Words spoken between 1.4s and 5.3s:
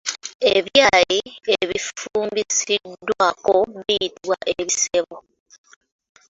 ebifumbisiddwako biyitibwa Ebisebo.